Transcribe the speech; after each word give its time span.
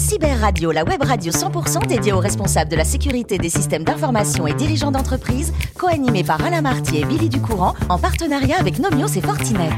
Cyber 0.00 0.40
Radio, 0.40 0.72
la 0.72 0.82
web 0.82 1.02
radio 1.02 1.30
100% 1.30 1.86
dédiée 1.86 2.14
aux 2.14 2.20
responsables 2.20 2.70
de 2.70 2.76
la 2.76 2.84
sécurité 2.84 3.36
des 3.36 3.50
systèmes 3.50 3.84
d'information 3.84 4.46
et 4.46 4.54
dirigeants 4.54 4.90
d'entreprise, 4.90 5.52
co-animée 5.76 6.24
par 6.24 6.42
Alain 6.42 6.62
Marty 6.62 6.96
et 6.96 7.04
Billy 7.04 7.28
Ducourant, 7.28 7.74
en 7.90 7.98
partenariat 7.98 8.56
avec 8.58 8.78
Nomios 8.78 9.08
et 9.08 9.20
Fortinet. 9.20 9.68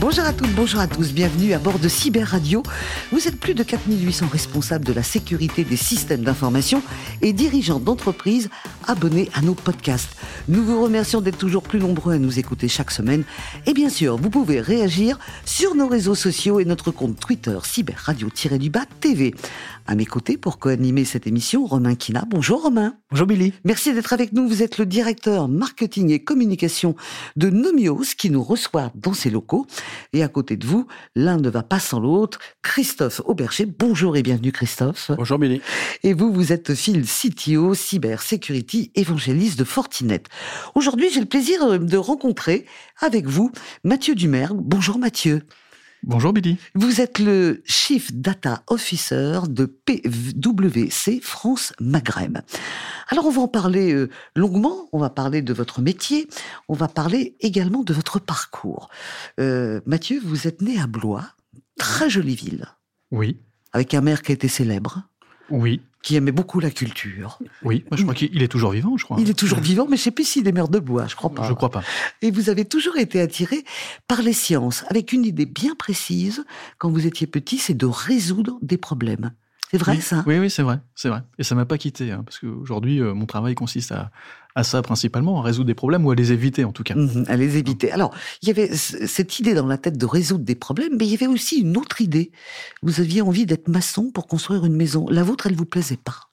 Bonjour 0.00 0.24
à 0.24 0.32
toutes, 0.32 0.54
bonjour 0.54 0.78
à 0.78 0.86
tous, 0.86 1.12
bienvenue 1.12 1.54
à 1.54 1.58
bord 1.58 1.80
de 1.80 1.88
Cyber 1.88 2.28
Radio. 2.28 2.62
Vous 3.10 3.26
êtes 3.26 3.40
plus 3.40 3.54
de 3.54 3.64
4800 3.64 4.28
responsables 4.30 4.84
de 4.84 4.92
la 4.92 5.02
sécurité 5.02 5.64
des 5.64 5.76
systèmes 5.76 6.22
d'information 6.22 6.84
et 7.20 7.32
dirigeants 7.32 7.80
d'entreprise 7.80 8.48
abonnés 8.86 9.28
à 9.34 9.42
nos 9.42 9.54
podcasts. 9.54 10.10
Nous 10.46 10.64
vous 10.64 10.80
remercions 10.80 11.20
d'être 11.20 11.36
toujours 11.36 11.64
plus 11.64 11.80
nombreux 11.80 12.14
à 12.14 12.18
nous 12.18 12.38
écouter 12.38 12.68
chaque 12.68 12.92
semaine. 12.92 13.24
Et 13.66 13.74
bien 13.74 13.88
sûr, 13.88 14.16
vous 14.16 14.30
pouvez 14.30 14.60
réagir 14.60 15.18
sur 15.44 15.74
nos 15.74 15.88
réseaux 15.88 16.14
sociaux 16.14 16.60
et 16.60 16.64
notre 16.64 16.92
compte 16.92 17.18
Twitter 17.18 17.58
Cyber 17.64 17.98
Radio-du-Bas 17.98 18.86
TV. 19.00 19.34
À 19.88 19.96
mes 19.96 20.06
côtés, 20.06 20.36
pour 20.36 20.58
co-animer 20.58 21.04
cette 21.04 21.26
émission, 21.26 21.66
Romain 21.66 21.96
Kina. 21.96 22.24
Bonjour 22.28 22.62
Romain. 22.62 22.94
Bonjour 23.10 23.26
Billy. 23.26 23.52
Merci 23.64 23.92
d'être 23.92 24.12
avec 24.12 24.32
nous. 24.32 24.46
Vous 24.46 24.62
êtes 24.62 24.78
le 24.78 24.86
directeur 24.86 25.48
marketing 25.48 26.10
et 26.10 26.20
communication 26.20 26.94
de 27.36 27.50
Nomios 27.50 28.04
qui 28.16 28.30
nous 28.30 28.44
reçoit 28.44 28.92
dans 28.94 29.14
ses 29.14 29.30
locaux. 29.30 29.66
Et 30.12 30.22
à 30.22 30.28
côté 30.28 30.56
de 30.56 30.66
vous, 30.66 30.86
l'un 31.14 31.36
ne 31.36 31.48
va 31.48 31.62
pas 31.62 31.80
sans 31.80 32.00
l'autre, 32.00 32.38
Christophe 32.62 33.20
Auberger. 33.24 33.66
Bonjour 33.66 34.16
et 34.16 34.22
bienvenue 34.22 34.52
Christophe. 34.52 35.10
Bonjour 35.16 35.38
Billy. 35.38 35.60
Et 36.02 36.14
vous, 36.14 36.32
vous 36.32 36.52
êtes 36.52 36.74
Phil 36.74 37.04
CTO, 37.04 37.74
Cyber 37.74 38.22
Security 38.22 38.90
évangéliste 38.94 39.58
de 39.58 39.64
Fortinet. 39.64 40.22
Aujourd'hui, 40.74 41.10
j'ai 41.12 41.20
le 41.20 41.26
plaisir 41.26 41.78
de 41.78 41.96
rencontrer 41.96 42.66
avec 43.00 43.26
vous 43.26 43.52
Mathieu 43.84 44.14
Dumergue. 44.14 44.58
Bonjour 44.58 44.98
Mathieu. 44.98 45.42
Bonjour 46.04 46.32
Billy. 46.32 46.58
Vous 46.74 47.00
êtes 47.00 47.18
le 47.18 47.60
Chief 47.64 48.12
Data 48.14 48.62
Officer 48.68 49.40
de 49.48 49.66
PwC 49.66 51.20
France 51.20 51.72
Maghreb. 51.80 52.38
Alors 53.08 53.26
on 53.26 53.30
va 53.30 53.42
en 53.42 53.48
parler 53.48 53.92
euh, 53.92 54.08
longuement, 54.36 54.88
on 54.92 54.98
va 54.98 55.10
parler 55.10 55.42
de 55.42 55.52
votre 55.52 55.82
métier, 55.82 56.28
on 56.68 56.74
va 56.74 56.86
parler 56.86 57.36
également 57.40 57.82
de 57.82 57.92
votre 57.92 58.20
parcours. 58.20 58.88
Euh, 59.40 59.80
Mathieu, 59.86 60.20
vous 60.24 60.46
êtes 60.46 60.62
né 60.62 60.78
à 60.78 60.86
Blois, 60.86 61.24
très 61.78 62.08
jolie 62.08 62.36
ville. 62.36 62.66
Oui. 63.10 63.40
Avec 63.72 63.92
un 63.92 64.00
maire 64.00 64.22
qui 64.22 64.32
a 64.32 64.34
été 64.34 64.48
célèbre. 64.48 65.02
Oui 65.50 65.80
qui 66.02 66.16
aimait 66.16 66.32
beaucoup 66.32 66.60
la 66.60 66.70
culture. 66.70 67.38
Oui, 67.62 67.84
moi 67.90 67.96
je 67.98 68.02
crois 68.02 68.14
qu'il 68.14 68.42
est 68.42 68.48
toujours 68.48 68.70
vivant, 68.70 68.96
je 68.96 69.04
crois. 69.04 69.18
Il 69.20 69.28
est 69.28 69.38
toujours 69.38 69.58
vivant, 69.58 69.84
mais 69.84 69.96
je 69.96 70.02
ne 70.02 70.04
sais 70.04 70.10
plus 70.10 70.24
s'il 70.24 70.46
est 70.46 70.52
maire 70.52 70.68
de 70.68 70.78
Bois, 70.78 71.06
je 71.06 71.16
crois 71.16 71.30
pas. 71.30 71.42
Je 71.42 71.52
crois 71.52 71.70
pas. 71.70 71.82
Et 72.22 72.30
vous 72.30 72.50
avez 72.50 72.64
toujours 72.64 72.96
été 72.96 73.20
attiré 73.20 73.64
par 74.06 74.22
les 74.22 74.32
sciences, 74.32 74.84
avec 74.88 75.12
une 75.12 75.24
idée 75.24 75.46
bien 75.46 75.74
précise, 75.74 76.44
quand 76.78 76.90
vous 76.90 77.06
étiez 77.06 77.26
petit, 77.26 77.58
c'est 77.58 77.76
de 77.76 77.86
résoudre 77.86 78.58
des 78.62 78.78
problèmes. 78.78 79.32
C'est 79.70 79.76
vrai 79.76 80.00
ça? 80.00 80.24
Oui, 80.26 80.38
oui, 80.38 80.48
c'est 80.48 80.62
vrai, 80.62 80.78
c'est 80.94 81.10
vrai. 81.10 81.22
Et 81.38 81.42
ça 81.42 81.54
m'a 81.54 81.66
pas 81.66 81.76
quitté, 81.76 82.10
hein, 82.10 82.22
parce 82.24 82.38
qu'aujourd'hui, 82.38 83.02
euh, 83.02 83.12
mon 83.12 83.26
travail 83.26 83.54
consiste 83.54 83.92
à, 83.92 84.10
à, 84.54 84.64
ça 84.64 84.82
principalement, 84.82 85.40
à 85.40 85.42
résoudre 85.42 85.66
des 85.66 85.74
problèmes 85.74 86.04
ou 86.06 86.10
à 86.10 86.14
les 86.14 86.32
éviter 86.32 86.64
en 86.64 86.72
tout 86.72 86.82
cas. 86.82 86.94
Mhm, 86.94 87.24
à 87.28 87.36
les 87.36 87.56
éviter. 87.56 87.92
Alors, 87.92 88.14
il 88.42 88.48
y 88.48 88.50
avait 88.50 88.74
cette 88.74 89.38
idée 89.38 89.54
dans 89.54 89.66
la 89.66 89.78
tête 89.78 89.98
de 89.98 90.06
résoudre 90.06 90.44
des 90.44 90.54
problèmes, 90.54 90.96
mais 90.98 91.06
il 91.06 91.10
y 91.10 91.14
avait 91.14 91.26
aussi 91.26 91.60
une 91.60 91.76
autre 91.76 92.00
idée. 92.00 92.32
Vous 92.82 93.00
aviez 93.00 93.22
envie 93.22 93.46
d'être 93.46 93.68
maçon 93.68 94.10
pour 94.10 94.26
construire 94.26 94.64
une 94.64 94.76
maison. 94.76 95.06
La 95.08 95.22
vôtre, 95.22 95.46
elle 95.46 95.56
vous 95.56 95.66
plaisait 95.66 95.96
pas 95.96 96.28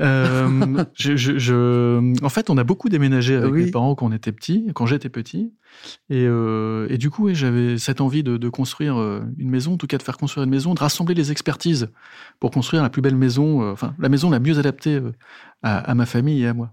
euh, 0.00 0.84
je, 0.94 1.16
je, 1.16 1.38
je, 1.38 2.24
en 2.24 2.28
fait, 2.28 2.50
on 2.50 2.58
a 2.58 2.64
beaucoup 2.64 2.88
déménagé 2.88 3.36
avec 3.36 3.52
mes 3.52 3.70
parents 3.70 3.94
quand 3.94 4.06
on 4.06 4.12
était 4.12 4.32
petit, 4.32 4.66
quand 4.74 4.86
j'étais 4.86 5.08
petit, 5.08 5.52
et, 6.10 6.24
euh, 6.26 6.86
et, 6.90 6.98
du 6.98 7.10
coup, 7.10 7.32
j'avais 7.34 7.78
cette 7.78 8.00
envie 8.00 8.22
de, 8.22 8.36
de, 8.36 8.48
construire 8.48 8.98
euh, 8.98 9.22
une 9.38 9.50
maison, 9.50 9.74
en 9.74 9.76
tout 9.76 9.86
cas 9.86 9.98
de 9.98 10.02
faire 10.02 10.16
construire 10.16 10.44
une 10.44 10.50
maison, 10.50 10.74
de 10.74 10.80
rassembler 10.80 11.14
les 11.14 11.30
expertises 11.30 11.88
pour 12.40 12.50
construire 12.50 12.82
la 12.82 12.90
plus 12.90 13.02
belle 13.02 13.16
maison, 13.16 13.62
euh, 13.62 13.72
enfin 13.72 13.94
la 13.98 14.08
maison 14.08 14.30
la 14.30 14.40
mieux 14.40 14.58
adaptée 14.58 15.00
à, 15.62 15.78
à 15.78 15.94
ma 15.94 16.06
famille 16.06 16.42
et 16.42 16.46
à 16.46 16.54
moi. 16.54 16.72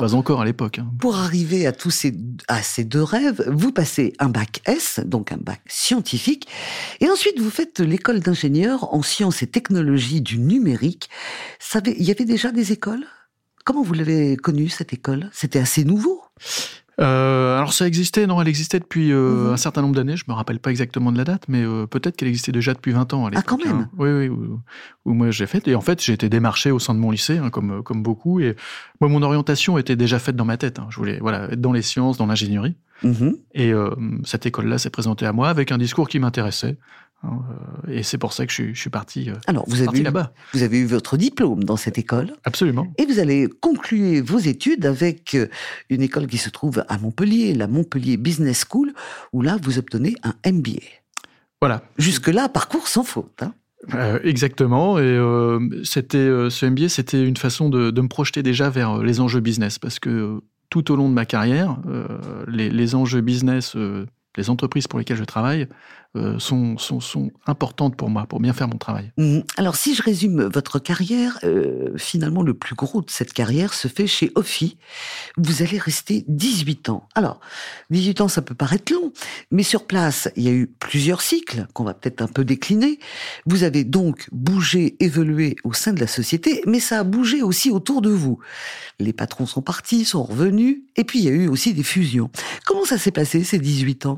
Pas 0.00 0.14
encore 0.14 0.40
à 0.40 0.44
l'époque. 0.44 0.78
Hein. 0.78 0.90
Pour 1.00 1.16
arriver 1.16 1.66
à 1.66 1.72
tous 1.72 1.90
ces, 1.90 2.14
à 2.48 2.62
ces 2.62 2.84
deux 2.84 3.02
rêves, 3.02 3.44
vous 3.48 3.72
passez 3.72 4.12
un 4.18 4.28
bac 4.28 4.60
S, 4.66 5.00
donc 5.04 5.32
un 5.32 5.36
bac 5.36 5.60
scientifique, 5.66 6.48
et 7.00 7.10
ensuite 7.10 7.40
vous 7.40 7.50
faites 7.50 7.80
l'école 7.80 8.20
d'ingénieur 8.20 8.94
en 8.94 9.02
sciences 9.02 9.42
et 9.42 9.46
technologies 9.46 10.20
du 10.20 10.38
numérique. 10.38 11.08
il 11.84 12.02
y 12.02 12.10
avait 12.10 12.24
déjà 12.24 12.52
des 12.52 12.72
écoles? 12.72 13.04
Comment 13.64 13.82
vous 13.82 13.94
l'avez 13.94 14.36
connue 14.36 14.68
cette 14.68 14.92
école? 14.92 15.28
C'était 15.32 15.58
assez 15.58 15.84
nouveau? 15.84 16.22
Euh, 17.00 17.56
alors 17.56 17.72
ça 17.72 17.86
existait, 17.86 18.26
non, 18.26 18.40
elle 18.40 18.48
existait 18.48 18.80
depuis 18.80 19.12
euh, 19.12 19.46
mhm. 19.46 19.52
un 19.52 19.56
certain 19.56 19.82
nombre 19.82 19.94
d'années, 19.94 20.16
je 20.16 20.24
me 20.26 20.34
rappelle 20.34 20.58
pas 20.58 20.70
exactement 20.70 21.12
de 21.12 21.18
la 21.18 21.24
date, 21.24 21.44
mais 21.48 21.62
euh, 21.62 21.86
peut-être 21.86 22.16
qu'elle 22.16 22.28
existait 22.28 22.50
déjà 22.50 22.74
depuis 22.74 22.92
20 22.92 23.14
ans 23.14 23.26
à 23.26 23.30
l'époque. 23.30 23.44
Ah 23.46 23.50
quand 23.50 23.64
même 23.64 23.82
hein. 23.82 23.90
Oui, 23.98 24.10
oui, 24.10 24.28
où, 25.04 25.12
moi 25.12 25.30
j'ai 25.30 25.46
fait. 25.46 25.66
Et 25.68 25.74
en 25.74 25.80
fait, 25.80 26.02
j'ai 26.02 26.12
été 26.12 26.28
démarché 26.28 26.70
au 26.70 26.78
sein 26.78 26.94
de 26.94 26.98
mon 26.98 27.10
lycée, 27.10 27.38
hein, 27.38 27.50
comme, 27.50 27.82
comme 27.82 28.02
beaucoup, 28.02 28.40
et 28.40 28.56
moi 29.00 29.08
mon 29.08 29.22
orientation 29.22 29.78
était 29.78 29.96
déjà 29.96 30.18
faite 30.18 30.36
dans 30.36 30.44
ma 30.44 30.56
tête. 30.56 30.78
Hein. 30.78 30.88
Je 30.90 30.96
voulais 30.96 31.18
voilà, 31.20 31.44
être 31.52 31.60
dans 31.60 31.72
les 31.72 31.82
sciences, 31.82 32.18
dans 32.18 32.26
l'ingénierie. 32.26 32.76
Mhm. 33.02 33.36
Et 33.54 33.72
euh, 33.72 33.90
cette 34.24 34.46
école-là 34.46 34.78
s'est 34.78 34.90
présentée 34.90 35.26
à 35.26 35.32
moi 35.32 35.48
avec 35.48 35.72
un 35.72 35.78
discours 35.78 36.08
qui 36.08 36.18
m'intéressait. 36.18 36.78
Hein, 37.24 37.40
euh, 37.88 37.92
et 37.92 38.02
c'est 38.02 38.18
pour 38.18 38.32
ça 38.32 38.46
que 38.46 38.52
je, 38.52 38.72
suis 38.74 38.90
parti. 38.90 39.30
Euh, 39.30 39.34
Alors, 39.46 39.64
vous 39.66 39.82
avez, 39.82 40.02
là-bas. 40.02 40.32
vous 40.54 40.62
avez 40.62 40.78
eu 40.78 40.86
votre 40.86 41.16
diplôme 41.16 41.64
dans 41.64 41.76
cette 41.76 41.98
école. 41.98 42.32
Absolument. 42.44 42.92
Et 42.96 43.06
vous 43.06 43.18
allez 43.18 43.48
conclure 43.60 44.22
vos 44.24 44.38
études 44.38 44.86
avec 44.86 45.34
euh, 45.34 45.48
une 45.90 46.02
école 46.02 46.26
qui 46.26 46.38
se 46.38 46.50
trouve 46.50 46.84
à 46.88 46.98
Montpellier, 46.98 47.54
la 47.54 47.66
Montpellier 47.66 48.16
Business 48.16 48.64
School, 48.68 48.92
où 49.32 49.42
là, 49.42 49.58
vous 49.62 49.78
obtenez 49.78 50.14
un 50.22 50.34
MBA. 50.50 50.80
Voilà. 51.60 51.82
Jusque-là, 51.98 52.48
parcours 52.48 52.86
sans 52.86 53.02
faute. 53.02 53.42
Hein. 53.42 54.20
exactement. 54.22 54.98
Et 54.98 55.18
c'était 55.82 56.28
ce 56.50 56.66
MBA, 56.66 56.88
c'était 56.88 57.24
une 57.24 57.36
façon 57.36 57.68
de, 57.68 57.90
de, 57.90 58.00
me 58.00 58.08
projeter 58.08 58.44
déjà 58.44 58.70
vers 58.70 58.98
les 58.98 59.20
enjeux 59.20 59.40
business, 59.40 59.80
parce 59.80 59.98
que 59.98 60.40
tout 60.70 60.92
au 60.92 60.96
long 60.96 61.08
de 61.08 61.14
ma 61.14 61.24
carrière, 61.24 61.78
les, 62.46 62.70
les, 62.70 62.94
enjeux 62.94 63.22
business 63.22 63.76
les 64.36 64.50
entreprises 64.50 64.86
pour 64.86 64.98
lesquelles 64.98 65.16
je 65.16 65.24
travaille 65.24 65.68
euh, 66.16 66.38
sont, 66.38 66.78
sont, 66.78 67.00
sont, 67.00 67.30
importantes 67.46 67.94
pour 67.94 68.08
moi, 68.08 68.24
pour 68.26 68.40
bien 68.40 68.54
faire 68.54 68.66
mon 68.66 68.78
travail. 68.78 69.12
Mmh. 69.18 69.40
Alors, 69.58 69.76
si 69.76 69.94
je 69.94 70.02
résume 70.02 70.44
votre 70.44 70.78
carrière, 70.78 71.38
euh, 71.44 71.92
finalement, 71.96 72.42
le 72.42 72.54
plus 72.54 72.74
gros 72.74 73.02
de 73.02 73.10
cette 73.10 73.34
carrière 73.34 73.74
se 73.74 73.88
fait 73.88 74.06
chez 74.06 74.32
Ophi. 74.34 74.78
Vous 75.36 75.62
allez 75.62 75.76
rester 75.76 76.24
18 76.26 76.88
ans. 76.88 77.06
Alors, 77.14 77.40
18 77.90 78.22
ans, 78.22 78.28
ça 78.28 78.40
peut 78.40 78.54
paraître 78.54 78.90
long, 78.90 79.12
mais 79.50 79.62
sur 79.62 79.86
place, 79.86 80.30
il 80.34 80.44
y 80.44 80.48
a 80.48 80.52
eu 80.52 80.66
plusieurs 80.66 81.20
cycles 81.20 81.66
qu'on 81.74 81.84
va 81.84 81.92
peut-être 81.92 82.22
un 82.22 82.26
peu 82.26 82.44
décliner. 82.44 82.98
Vous 83.44 83.62
avez 83.62 83.84
donc 83.84 84.28
bougé, 84.32 84.96
évolué 85.00 85.56
au 85.62 85.74
sein 85.74 85.92
de 85.92 86.00
la 86.00 86.06
société, 86.06 86.62
mais 86.66 86.80
ça 86.80 87.00
a 87.00 87.04
bougé 87.04 87.42
aussi 87.42 87.70
autour 87.70 88.00
de 88.00 88.10
vous. 88.10 88.38
Les 88.98 89.12
patrons 89.12 89.46
sont 89.46 89.62
partis, 89.62 90.06
sont 90.06 90.22
revenus, 90.22 90.78
et 90.96 91.04
puis 91.04 91.18
il 91.18 91.24
y 91.26 91.28
a 91.28 91.32
eu 91.32 91.48
aussi 91.48 91.74
des 91.74 91.82
fusions. 91.82 92.30
Comment 92.64 92.86
ça 92.86 92.96
s'est 92.96 93.12
passé 93.12 93.44
ces 93.44 93.58
18 93.58 94.06
ans? 94.06 94.17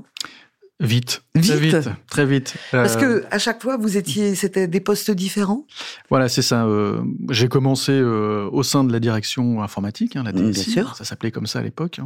Vite, 0.80 1.22
vite, 1.34 1.50
très 1.50 1.58
vite, 1.58 1.90
très 2.08 2.24
vite. 2.24 2.54
Parce 2.70 2.96
que 2.96 3.04
euh, 3.04 3.26
à 3.30 3.38
chaque 3.38 3.60
fois, 3.60 3.76
vous 3.76 3.98
étiez, 3.98 4.34
c'était 4.34 4.66
des 4.66 4.80
postes 4.80 5.10
différents? 5.10 5.66
Voilà, 6.08 6.30
c'est 6.30 6.40
ça. 6.40 6.64
Euh, 6.64 7.02
j'ai 7.28 7.48
commencé 7.48 7.92
euh, 7.92 8.48
au 8.50 8.62
sein 8.62 8.82
de 8.82 8.90
la 8.90 8.98
direction 8.98 9.62
informatique, 9.62 10.16
hein, 10.16 10.22
la 10.22 10.32
DSI, 10.32 10.42
Bien 10.42 10.52
sûr. 10.62 10.96
ça 10.96 11.04
s'appelait 11.04 11.32
comme 11.32 11.46
ça 11.46 11.58
à 11.58 11.62
l'époque. 11.62 12.00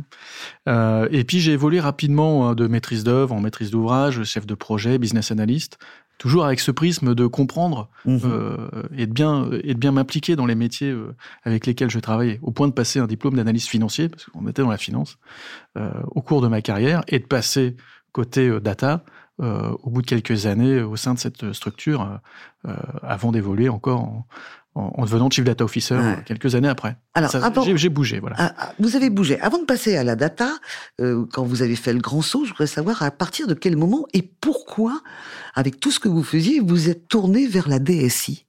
Hein. 0.66 1.06
et 1.12 1.22
puis 1.22 1.38
j'ai 1.38 1.52
évolué 1.52 1.78
rapidement 1.78 2.48
hein, 2.48 2.56
de 2.56 2.66
maîtrise 2.66 3.04
d'œuvre 3.04 3.32
en 3.32 3.40
maîtrise 3.40 3.70
d'ouvrage, 3.70 4.24
chef 4.24 4.44
de 4.44 4.56
projet, 4.56 4.98
business 4.98 5.30
analyst, 5.30 5.78
toujours 6.18 6.44
avec 6.44 6.60
ce 6.60 6.70
prisme 6.70 7.14
de 7.14 7.26
comprendre 7.26 7.88
mhm. 8.04 8.68
et 8.96 9.06
de 9.06 9.12
bien 9.12 9.48
et 9.62 9.74
de 9.74 9.78
bien 9.78 9.92
m'impliquer 9.92 10.36
dans 10.36 10.46
les 10.46 10.54
métiers 10.54 10.94
avec 11.42 11.66
lesquels 11.66 11.90
je 11.90 11.98
travaillais, 11.98 12.38
au 12.42 12.50
point 12.50 12.68
de 12.68 12.72
passer 12.72 13.00
un 13.00 13.06
diplôme 13.06 13.34
d'analyste 13.34 13.68
financier, 13.68 14.08
parce 14.08 14.24
qu'on 14.26 14.46
était 14.46 14.62
dans 14.62 14.70
la 14.70 14.78
finance, 14.78 15.18
au 15.76 16.22
cours 16.22 16.40
de 16.40 16.48
ma 16.48 16.62
carrière, 16.62 17.02
et 17.08 17.18
de 17.18 17.26
passer 17.26 17.76
côté 18.14 18.48
euh, 18.48 18.60
data 18.60 19.04
euh, 19.42 19.74
au 19.82 19.90
bout 19.90 20.00
de 20.00 20.06
quelques 20.06 20.46
années 20.46 20.80
au 20.80 20.96
sein 20.96 21.12
de 21.12 21.18
cette 21.18 21.52
structure, 21.52 22.20
euh, 22.66 22.72
avant 23.02 23.32
d'évoluer 23.32 23.68
encore 23.68 24.00
en, 24.00 24.26
en, 24.74 25.04
devenant 25.04 25.30
chief 25.30 25.44
data 25.44 25.64
officer 25.64 25.98
quelques 26.26 26.54
années 26.54 26.68
après. 26.68 26.96
Alors, 27.14 27.30
j'ai 27.76 27.88
bougé, 27.88 28.20
voilà. 28.20 28.36
Ah, 28.38 28.54
ah, 28.58 28.72
vous 28.78 28.96
avez 28.96 29.10
bougé. 29.10 29.40
Avant 29.40 29.58
de 29.58 29.64
passer 29.64 29.96
à 29.96 30.04
la 30.04 30.16
data, 30.16 30.50
quand 30.98 31.44
vous 31.44 31.62
avez 31.62 31.76
fait 31.76 31.92
le 31.92 32.00
grand 32.00 32.22
saut, 32.22 32.44
je 32.44 32.50
voudrais 32.50 32.66
savoir 32.66 33.02
à 33.02 33.10
partir 33.10 33.46
de 33.46 33.54
quel 33.54 33.76
moment 33.76 34.06
et 34.12 34.22
pourquoi, 34.22 35.00
avec 35.54 35.80
tout 35.80 35.90
ce 35.90 36.00
que 36.00 36.08
vous 36.08 36.24
faisiez, 36.24 36.60
vous 36.60 36.88
êtes 36.88 37.08
tourné 37.08 37.46
vers 37.46 37.68
la 37.68 37.78
DSI. 37.78 38.46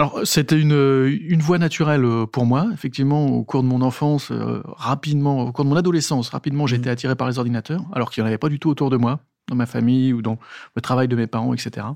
Alors, 0.00 0.20
c'était 0.24 0.58
une, 0.58 1.10
une 1.28 1.42
voie 1.42 1.58
naturelle 1.58 2.06
pour 2.32 2.46
moi. 2.46 2.68
Effectivement, 2.72 3.26
au 3.26 3.44
cours 3.44 3.62
de 3.62 3.68
mon 3.68 3.82
enfance, 3.82 4.30
euh, 4.30 4.62
rapidement, 4.64 5.42
au 5.42 5.52
cours 5.52 5.66
de 5.66 5.68
mon 5.68 5.76
adolescence, 5.76 6.30
rapidement, 6.30 6.66
j'ai 6.66 6.78
mmh. 6.78 6.80
été 6.80 6.90
attiré 6.90 7.16
par 7.16 7.28
les 7.28 7.38
ordinateurs, 7.38 7.84
alors 7.92 8.10
qu'il 8.10 8.22
n'y 8.22 8.24
en 8.24 8.28
avait 8.28 8.38
pas 8.38 8.48
du 8.48 8.58
tout 8.58 8.70
autour 8.70 8.88
de 8.88 8.96
moi, 8.96 9.20
dans 9.48 9.56
ma 9.56 9.66
famille 9.66 10.14
ou 10.14 10.22
dans 10.22 10.38
le 10.74 10.80
travail 10.80 11.06
de 11.06 11.16
mes 11.16 11.26
parents, 11.26 11.52
etc. 11.52 11.86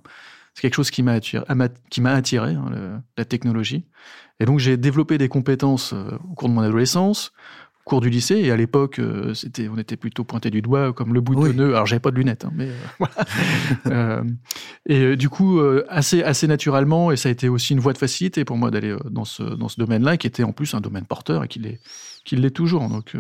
C'est 0.55 0.63
quelque 0.63 0.75
chose 0.75 0.91
qui 0.91 1.03
m'a 1.03 1.13
attiré, 1.13 1.45
qui 1.91 2.01
m'a 2.01 2.13
attiré 2.13 2.55
hein, 2.55 3.03
la 3.17 3.25
technologie. 3.25 3.85
Et 4.41 4.47
donc, 4.47 4.59
j'ai 4.59 4.77
développé 4.77 5.19
des 5.19 5.29
compétences 5.29 5.93
euh, 5.93 6.17
au 6.31 6.35
cours 6.35 6.49
de 6.49 6.55
mon 6.55 6.61
adolescence, 6.61 7.33
cours 7.85 8.01
du 8.01 8.09
lycée. 8.09 8.37
Et 8.37 8.51
à 8.51 8.57
l'époque, 8.57 9.01
c'était, 9.35 9.69
on 9.69 9.77
était 9.79 9.97
plutôt 9.97 10.25
pointé 10.25 10.51
du 10.51 10.63
doigt 10.63 10.93
comme 10.93 11.13
le 11.13 11.21
boutonneux. 11.21 11.75
Alors, 11.75 11.87
j'avais 11.87 12.01
pas 12.01 12.11
de 12.11 12.17
lunettes, 12.17 12.45
hein, 12.45 12.53
mais 12.55 12.71
voilà. 12.99 14.23
et 14.87 15.17
du 15.17 15.29
coup, 15.29 15.61
assez, 15.89 16.23
assez 16.23 16.47
naturellement, 16.47 17.13
et 17.13 17.17
ça 17.17 17.29
a 17.29 17.33
été 17.33 17.49
aussi 17.49 17.75
une 17.75 17.81
voie 17.81 17.93
de 17.93 17.99
facilité 17.99 18.45
pour 18.45 18.57
moi 18.57 18.71
d'aller 18.71 18.97
dans 19.11 19.27
ce, 19.27 19.43
dans 19.43 19.69
ce 19.69 19.79
domaine-là, 19.79 20.17
qui 20.17 20.27
était 20.27 20.45
en 20.45 20.53
plus 20.53 20.73
un 20.75 20.81
domaine 20.81 21.05
porteur 21.05 21.45
et 21.45 21.49
qui 21.49 21.59
l'est, 21.59 21.81
qui 22.25 22.37
l'est 22.37 22.51
toujours. 22.51 22.89
Donc, 22.89 23.15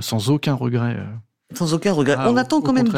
sans 0.00 0.30
aucun 0.30 0.54
regret. 0.54 0.96
Sans 1.54 1.74
aucun 1.74 1.92
regret. 1.92 2.16
Ah, 2.18 2.30
on 2.30 2.36
attend 2.36 2.60
quand 2.60 2.72
même 2.72 2.90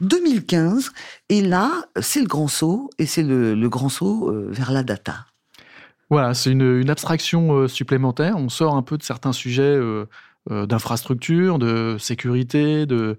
2015, 0.00 0.92
et 1.28 1.42
là, 1.42 1.70
c'est 2.00 2.20
le 2.20 2.26
grand 2.26 2.48
saut, 2.48 2.90
et 2.98 3.06
c'est 3.06 3.22
le, 3.22 3.68
grand 3.68 3.88
saut 3.88 4.30
euh, 4.30 4.48
vers 4.50 4.72
la 4.72 4.82
data. 4.82 5.26
Voilà, 6.10 6.34
c'est 6.34 6.50
une, 6.50 6.90
abstraction 6.90 7.52
euh, 7.52 7.68
supplémentaire. 7.68 8.36
On 8.36 8.48
sort 8.48 8.76
un 8.76 8.82
peu 8.82 8.98
de 8.98 9.02
certains 9.02 9.32
sujets 9.32 9.62
euh, 9.62 10.06
d'infrastructure, 10.48 11.58
de 11.58 11.96
sécurité, 11.98 12.84
de, 12.84 13.18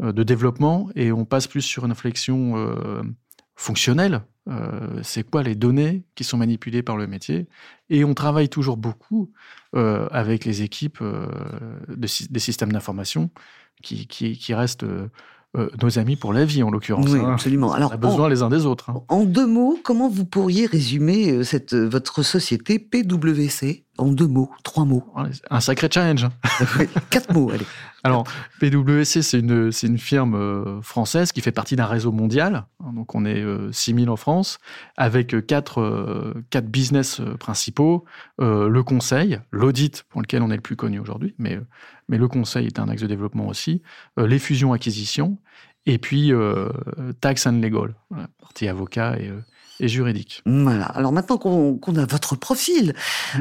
de 0.00 0.22
développement, 0.22 0.90
et 0.94 1.10
on 1.10 1.24
passe 1.24 1.46
plus 1.46 1.62
sur 1.62 1.86
une 1.86 1.92
réflexion 1.92 2.54
fonctionnelle. 3.56 4.20
c'est 5.02 5.22
quoi 5.22 5.42
les 5.42 5.54
données 5.54 6.04
qui 6.14 6.24
sont 6.24 6.36
manipulées 6.36 6.82
par 6.82 6.98
le 6.98 7.06
métier? 7.06 7.48
Et 7.88 8.04
on 8.04 8.12
travaille 8.12 8.50
toujours 8.50 8.76
beaucoup 8.76 9.32
avec 9.72 10.44
les 10.44 10.60
équipes 10.60 11.02
des 11.88 12.38
systèmes 12.38 12.70
d'information 12.70 13.30
qui, 13.82 14.06
qui, 14.06 14.36
qui 14.36 14.54
restent 14.54 14.84
euh, 14.84 15.08
euh, 15.56 15.70
nos 15.82 15.98
amis 15.98 16.16
pour 16.16 16.32
la 16.32 16.44
vie, 16.44 16.62
en 16.62 16.70
l'occurrence. 16.70 17.08
Oui, 17.08 17.20
hein. 17.20 17.32
absolument. 17.32 17.72
Alors, 17.72 17.90
on 17.90 17.94
a 17.94 17.96
besoin 17.96 18.28
les 18.28 18.42
uns 18.42 18.50
des 18.50 18.66
autres. 18.66 18.90
Hein. 18.90 19.02
En 19.08 19.24
deux 19.24 19.46
mots, 19.46 19.78
comment 19.82 20.08
vous 20.08 20.24
pourriez 20.24 20.66
résumer 20.66 21.30
euh, 21.30 21.42
cette, 21.42 21.74
votre 21.74 22.22
société 22.22 22.78
PwC 22.78 23.84
en 23.98 24.12
deux 24.12 24.26
mots, 24.26 24.50
trois 24.62 24.84
mots 24.84 25.04
Un 25.50 25.60
sacré 25.60 25.88
challenge. 25.92 26.26
Quatre 27.10 27.32
mots, 27.32 27.50
allez. 27.50 27.66
Alors, 28.04 28.24
PwC, 28.60 29.22
c'est 29.22 29.40
une, 29.40 29.70
une 29.82 29.98
firme 29.98 30.34
euh, 30.34 30.80
française 30.82 31.32
qui 31.32 31.40
fait 31.40 31.52
partie 31.52 31.74
d'un 31.74 31.86
réseau 31.86 32.12
mondial. 32.12 32.64
Donc, 32.94 33.14
on 33.14 33.24
est 33.24 33.44
6000 33.72 34.08
euh, 34.08 34.12
en 34.12 34.16
France, 34.16 34.58
avec 34.96 35.34
euh, 35.34 35.40
quatre, 35.40 36.34
quatre 36.50 36.68
business 36.68 37.20
principaux. 37.40 38.04
le 38.38 38.82
conseil, 38.82 39.40
l'audit, 39.50 40.04
pour 40.08 40.22
lequel 40.22 40.42
on 40.42 40.50
est 40.50 40.56
le 40.56 40.62
plus 40.62 40.76
connu 40.76 41.00
aujourd'hui, 41.00 41.34
mais, 41.38 41.58
mais 42.08 42.18
le 42.18 42.28
conseil 42.28 42.66
est 42.66 42.78
un 42.78 42.88
axe 42.88 43.02
de 43.02 43.06
développement 43.06 43.48
aussi. 43.48 43.82
les 44.16 44.38
fusions-acquisitions, 44.38 45.38
et 45.86 45.98
puis 45.98 46.32
tax 47.20 47.46
and 47.46 47.60
legal, 47.60 47.94
partie 48.40 48.68
avocat 48.68 49.18
et 49.18 49.32
et 49.80 49.88
juridique. 49.88 50.42
Voilà. 50.46 50.84
Alors 50.86 51.12
maintenant 51.12 51.38
qu'on 51.38 51.96
a 51.96 52.06
votre 52.06 52.36
profil, 52.36 52.94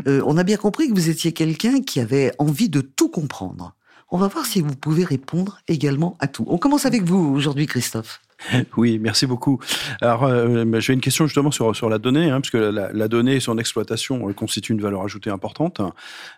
euh, 0.07 0.22
on 0.25 0.38
a 0.38 0.44
bien 0.44 0.57
compris 0.57 0.89
que 0.89 0.94
vous 0.94 1.10
étiez 1.10 1.31
quelqu'un 1.31 1.81
qui 1.81 2.00
avait 2.00 2.34
envie 2.39 2.69
de 2.69 2.81
tout 2.81 3.10
comprendre. 3.10 3.74
On 4.10 4.18
va 4.18 4.28
voir 4.28 4.45
si 4.45 4.62
vous 4.62 4.75
pouvez 4.75 5.04
répondre 5.04 5.60
également 5.68 6.16
à 6.19 6.28
tout. 6.28 6.45
On 6.48 6.57
commence 6.57 6.86
avec 6.86 7.04
vous 7.04 7.18
aujourd'hui, 7.18 7.66
Christophe. 7.66 8.22
Oui, 8.78 9.00
merci 9.00 9.25
beaucoup. 9.25 9.60
Alors, 10.01 10.24
euh, 10.24 10.80
j'ai 10.80 10.94
une 10.94 11.01
question 11.01 11.25
justement 11.25 11.51
sur, 11.51 11.75
sur 11.75 11.89
la 11.89 11.98
donnée, 11.98 12.30
hein, 12.30 12.42
puisque 12.42 12.56
la, 12.56 13.07
donnée 13.07 13.36
et 13.36 13.39
son 13.39 13.57
exploitation 13.57 14.30
euh, 14.30 14.34
constituent 14.34 14.74
une 14.74 14.81
valeur 14.81 15.04
ajoutée 15.04 15.30
importante. 15.30 15.81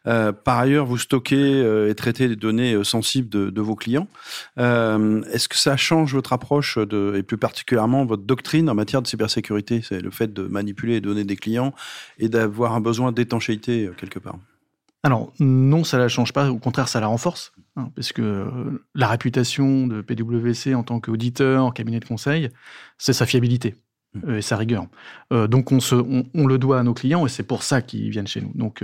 Euh, 0.07 0.31
par 0.31 0.59
ailleurs, 0.59 0.85
vous 0.85 0.97
stockez 0.97 1.89
et 1.89 1.95
traitez 1.95 2.27
des 2.27 2.35
données 2.35 2.83
sensibles 2.83 3.29
de, 3.29 3.61
vos 3.61 3.75
clients. 3.75 4.07
Est-ce 4.57 5.47
que 5.49 5.57
ça 5.57 5.75
change 5.77 6.13
votre 6.13 6.33
approche 6.33 6.77
et 6.77 7.23
plus 7.23 7.37
particulièrement 7.37 8.05
votre 8.05 8.23
doctrine 8.23 8.69
en 8.69 8.75
matière 8.75 9.01
de 9.01 9.07
cybersécurité? 9.07 9.81
C'est 9.83 10.01
le 10.01 10.11
fait 10.11 10.33
de 10.33 10.43
manipuler 10.43 10.93
les 10.93 11.01
données 11.01 11.25
des 11.25 11.35
clients 11.35 11.73
et 12.17 12.29
d'avoir 12.29 12.73
un 12.73 12.81
besoin 12.81 13.11
d'étanchéité 13.11 13.89
quelque 13.97 14.19
part. 14.19 14.37
Alors 15.03 15.31
non, 15.39 15.83
ça 15.83 15.97
la 15.97 16.07
change 16.07 16.33
pas. 16.33 16.51
Au 16.51 16.57
contraire, 16.57 16.89
ça 16.89 16.99
la 16.99 17.07
renforce, 17.07 17.53
hein, 17.77 17.91
parce 17.95 18.11
que 18.11 18.21
euh, 18.21 18.85
la 18.95 19.07
réputation 19.07 19.87
de 19.87 20.01
PwC 20.01 20.75
en 20.75 20.83
tant 20.83 20.99
qu'auditeur, 20.99 21.73
cabinet 21.73 21.99
de 21.99 22.05
conseil, 22.05 22.49
c'est 22.97 23.13
sa 23.13 23.25
fiabilité 23.25 23.75
mmh. 24.13 24.29
euh, 24.29 24.37
et 24.37 24.41
sa 24.41 24.57
rigueur. 24.57 24.87
Euh, 25.31 25.47
donc 25.47 25.71
on, 25.71 25.79
se, 25.79 25.95
on, 25.95 26.47
le 26.47 26.57
doit 26.57 26.79
à 26.79 26.83
nos 26.83 26.93
clients 26.93 27.25
et 27.25 27.29
c'est 27.29 27.43
pour 27.43 27.63
ça 27.63 27.81
qu'ils 27.81 28.09
viennent 28.09 28.27
chez 28.27 28.41
nous. 28.41 28.51
Donc 28.55 28.83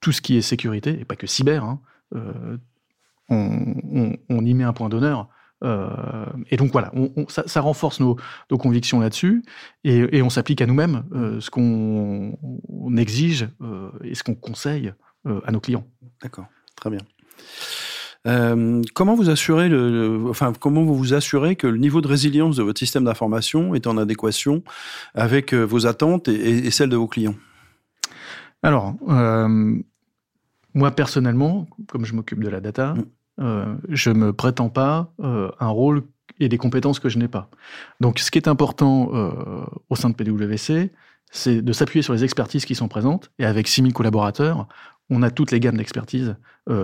tout 0.00 0.12
ce 0.12 0.20
qui 0.20 0.36
est 0.36 0.42
sécurité 0.42 0.98
et 0.98 1.04
pas 1.04 1.16
que 1.16 1.26
cyber, 1.28 1.62
hein, 1.62 1.80
on, 3.28 4.16
on, 4.28 4.44
y 4.44 4.54
met 4.54 4.64
un 4.64 4.72
point 4.72 4.88
d'honneur. 4.88 5.28
Euh, 5.62 6.26
et 6.50 6.56
donc 6.56 6.72
voilà, 6.72 6.92
ça, 7.28 7.60
renforce 7.60 8.00
nos, 8.00 8.16
convictions 8.50 9.00
là-dessus, 9.00 9.42
et, 9.84 10.22
on 10.22 10.30
s'applique 10.30 10.62
à 10.62 10.66
nous-mêmes 10.66 11.04
euh, 11.14 11.40
ce 11.40 11.50
qu'on 11.50 12.36
exige 12.96 13.48
euh, 13.62 13.90
et 14.02 14.14
ce 14.14 14.22
qu'on 14.22 14.34
conseille 14.34 14.92
à 15.44 15.52
nos 15.52 15.60
clients. 15.60 15.86
D'accord, 16.22 16.46
très 16.76 16.90
bien. 16.90 17.00
comment 18.94 19.14
vous 19.14 19.28
assurez 19.28 19.68
le, 19.68 20.24
enfin 20.30 20.52
comment 20.58 20.82
vous 20.82 20.96
vous 20.96 21.12
assurez 21.12 21.56
que 21.56 21.66
le 21.66 21.76
niveau 21.76 22.00
de 22.00 22.08
résilience 22.08 22.56
de 22.56 22.62
votre 22.62 22.78
système 22.78 23.04
d'information 23.04 23.74
est 23.74 23.86
en 23.86 23.98
adéquation 23.98 24.62
avec 25.14 25.52
vos 25.52 25.86
attentes 25.86 26.28
et, 26.28 26.70
celles 26.70 26.88
de 26.88 26.96
vos 26.96 27.06
clients? 27.06 27.34
Alors, 28.62 28.94
moi 30.72 30.90
personnellement, 30.92 31.68
comme 31.86 32.06
je 32.06 32.14
m'occupe 32.14 32.42
de 32.42 32.48
la 32.48 32.60
data, 32.60 32.94
mm. 32.94 33.04
Euh, 33.40 33.74
je 33.88 34.10
me 34.10 34.32
prétends 34.32 34.68
pas 34.68 35.12
euh, 35.20 35.50
un 35.60 35.68
rôle 35.68 36.02
et 36.38 36.48
des 36.48 36.58
compétences 36.58 37.00
que 37.00 37.08
je 37.08 37.18
n'ai 37.18 37.28
pas. 37.28 37.50
Donc, 38.00 38.18
ce 38.18 38.30
qui 38.30 38.38
est 38.38 38.48
important 38.48 39.10
euh, 39.14 39.64
au 39.88 39.96
sein 39.96 40.10
de 40.10 40.14
PwC, 40.14 40.92
c'est 41.30 41.62
de 41.62 41.72
s'appuyer 41.72 42.02
sur 42.02 42.12
les 42.12 42.24
expertises 42.24 42.64
qui 42.64 42.74
sont 42.74 42.88
présentes. 42.88 43.30
Et 43.38 43.44
avec 43.44 43.68
6000 43.68 43.92
collaborateurs, 43.92 44.66
on 45.10 45.22
a 45.22 45.30
toutes 45.30 45.50
les 45.50 45.60
gammes 45.60 45.76
d'expertise 45.76 46.36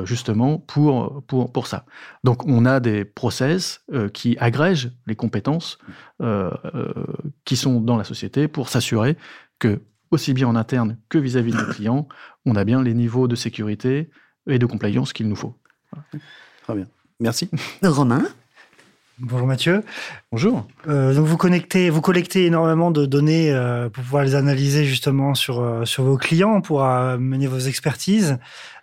justement 0.03 0.59
pour, 0.59 1.23
pour, 1.29 1.53
pour 1.53 1.69
ça. 1.69 1.85
Donc 2.25 2.45
on 2.47 2.65
a 2.65 2.81
des 2.81 3.05
process 3.05 3.85
qui 4.13 4.37
agrègent 4.41 4.91
les 5.07 5.15
compétences 5.15 5.79
qui 7.45 7.57
sont 7.57 7.81
dans 7.81 7.97
la 7.97 8.03
société 8.03 8.49
pour 8.49 8.69
s'assurer 8.69 9.17
que, 9.61 9.81
aussi 10.11 10.33
bien 10.33 10.49
en 10.49 10.57
interne 10.57 10.99
que 11.09 11.19
vis-à-vis 11.19 11.53
-vis 11.53 11.57
de 11.57 11.67
nos 11.67 11.73
clients, 11.73 12.09
on 12.47 12.57
a 12.57 12.65
bien 12.65 12.83
les 12.83 12.95
niveaux 12.95 13.29
de 13.29 13.37
sécurité 13.37 14.11
et 14.49 14.59
de 14.59 14.67
compliance 14.67 15.13
qu'il 15.13 15.29
nous 15.29 15.37
faut. 15.37 15.57
Très 16.67 16.75
bien. 16.75 16.87
Merci. 17.21 17.49
Romain 17.83 18.27
Bonjour 19.21 19.47
Mathieu. 19.47 19.83
Bonjour. 20.33 20.67
Euh, 20.89 21.15
donc 21.15 21.27
vous 21.27 21.37
connectez, 21.37 21.89
vous 21.91 22.01
collectez 22.01 22.45
énormément 22.45 22.91
de 22.91 23.07
données 23.07 23.51
euh, 23.51 23.89
pour 23.89 24.03
pouvoir 24.03 24.25
les 24.25 24.35
analyser 24.35 24.85
justement 24.85 25.35
sur 25.35 25.61
euh, 25.61 25.85
sur 25.85 26.03
vos 26.03 26.17
clients 26.19 26.61
pour 26.61 26.83
mener 26.83 27.47
vos 27.47 27.61
expertises 27.61 28.39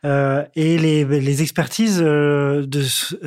et 0.06 0.78
les, 0.78 1.06
les 1.06 1.42
expertises 1.42 2.04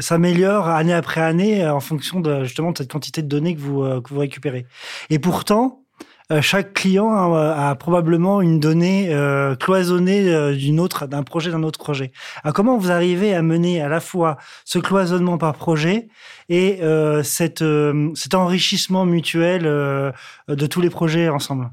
s'améliorent 0.01 0.69
année 0.69 0.95
après 0.95 1.21
année 1.21 1.67
en 1.67 1.81
fonction 1.81 2.21
de 2.21 2.45
justement 2.45 2.73
de 2.73 2.79
cette 2.79 2.91
quantité 2.91 3.23
de 3.23 3.29
données 3.29 3.55
que 3.55 3.61
vous 3.61 4.01
que 4.01 4.09
vous 4.13 4.21
récupérez. 4.21 4.67
Et 5.09 5.19
pourtant, 5.19 5.86
chaque 6.41 6.75
client 6.75 7.35
a, 7.35 7.75
probablement 7.77 8.41
une 8.43 8.59
donnée 8.59 9.15
euh, 9.15 9.55
cloisonnée 9.55 10.29
euh, 10.29 10.55
d'une 10.55 10.81
autre, 10.81 11.07
d'un 11.07 11.23
projet 11.23 11.51
d'un 11.51 11.63
autre 11.63 11.79
projet. 11.79 12.13
Alors, 12.43 12.53
comment 12.53 12.77
vous 12.79 12.91
arrivez 12.91 13.35
à 13.35 13.43
mener 13.43 13.81
à 13.81 13.89
la 13.89 14.01
fois 14.01 14.37
ce 14.65 14.79
cloisonnement 14.79 15.39
par 15.39 15.55
projet 15.55 16.09
et 16.49 16.81
cette, 17.23 17.65
cet 18.15 18.35
enrichissement 18.35 19.05
mutuel 19.05 19.63
de 19.63 20.67
tous 20.67 20.81
les 20.81 20.91
projets 20.91 21.29
ensemble? 21.29 21.71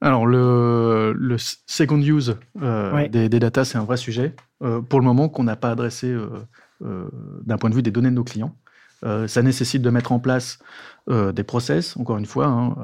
Alors, 0.00 0.26
le, 0.26 1.14
le, 1.16 1.36
second 1.38 1.98
use 1.98 2.36
des, 3.10 3.28
des 3.28 3.38
data, 3.38 3.64
c'est 3.64 3.78
un 3.78 3.84
vrai 3.84 3.96
sujet. 3.96 4.34
pour 4.88 5.00
le 5.00 5.04
moment, 5.04 5.28
qu'on 5.28 5.44
n'a 5.44 5.56
pas 5.56 5.70
adressé 5.70 6.14
d'un 6.80 7.56
point 7.56 7.70
de 7.70 7.74
vue 7.74 7.82
des 7.82 7.90
données 7.90 8.10
de 8.10 8.14
nos 8.14 8.24
clients. 8.24 8.54
Ça 9.26 9.42
nécessite 9.42 9.82
de 9.82 9.90
mettre 9.90 10.12
en 10.12 10.18
place 10.18 10.58
euh, 11.10 11.32
des 11.32 11.44
process, 11.44 11.98
encore 11.98 12.16
une 12.16 12.24
fois, 12.24 12.46
hein, 12.46 12.74